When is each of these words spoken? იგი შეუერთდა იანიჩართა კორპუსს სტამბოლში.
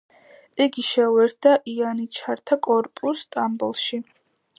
იგი 0.63 0.83
შეუერთდა 0.85 1.53
იანიჩართა 1.73 2.57
კორპუსს 2.69 3.27
სტამბოლში. 3.29 4.01